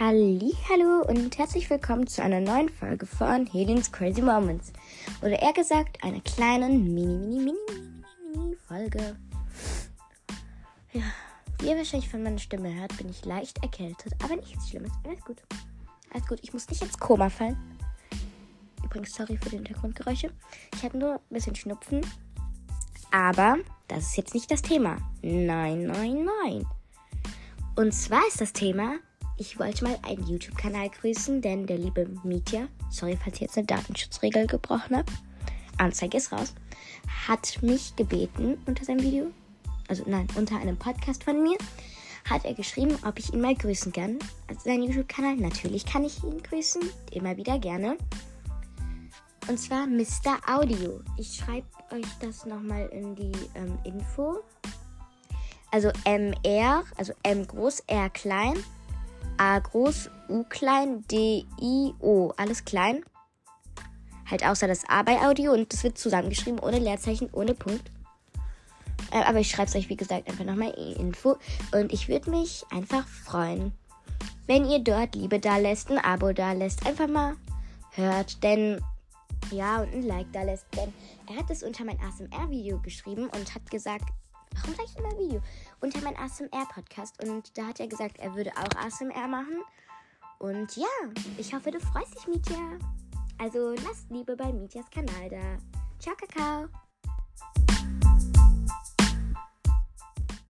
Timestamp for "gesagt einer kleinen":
5.52-6.94